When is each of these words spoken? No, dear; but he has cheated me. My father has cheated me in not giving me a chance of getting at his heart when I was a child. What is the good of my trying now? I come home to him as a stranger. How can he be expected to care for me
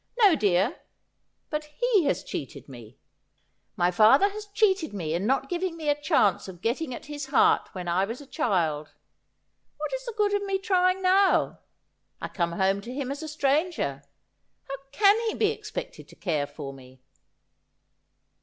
No, 0.17 0.33
dear; 0.33 0.79
but 1.51 1.65
he 1.65 2.05
has 2.05 2.23
cheated 2.23 2.67
me. 2.67 2.97
My 3.75 3.91
father 3.91 4.29
has 4.29 4.47
cheated 4.47 4.93
me 4.95 5.13
in 5.13 5.27
not 5.27 5.47
giving 5.47 5.77
me 5.77 5.89
a 5.89 6.01
chance 6.01 6.47
of 6.47 6.59
getting 6.63 6.91
at 6.91 7.05
his 7.05 7.27
heart 7.27 7.69
when 7.73 7.87
I 7.87 8.05
was 8.05 8.19
a 8.19 8.25
child. 8.25 8.95
What 9.77 9.93
is 9.93 10.03
the 10.05 10.15
good 10.17 10.33
of 10.33 10.41
my 10.47 10.57
trying 10.57 11.03
now? 11.03 11.59
I 12.19 12.29
come 12.29 12.53
home 12.53 12.81
to 12.81 12.91
him 12.91 13.11
as 13.11 13.21
a 13.21 13.27
stranger. 13.27 14.01
How 14.67 14.75
can 14.91 15.19
he 15.29 15.35
be 15.35 15.51
expected 15.51 16.07
to 16.09 16.15
care 16.15 16.47
for 16.47 16.73
me 16.73 17.03